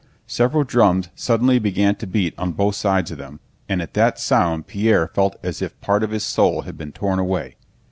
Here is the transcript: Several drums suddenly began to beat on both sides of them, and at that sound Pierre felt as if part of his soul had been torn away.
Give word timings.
Several 0.25 0.63
drums 0.63 1.09
suddenly 1.13 1.59
began 1.59 1.93
to 1.97 2.07
beat 2.07 2.33
on 2.35 2.53
both 2.53 2.73
sides 2.73 3.11
of 3.11 3.19
them, 3.19 3.39
and 3.69 3.83
at 3.83 3.93
that 3.93 4.17
sound 4.17 4.65
Pierre 4.65 5.05
felt 5.07 5.35
as 5.43 5.61
if 5.61 5.79
part 5.79 6.01
of 6.01 6.09
his 6.09 6.25
soul 6.25 6.61
had 6.63 6.75
been 6.75 6.91
torn 6.91 7.19
away. 7.19 7.55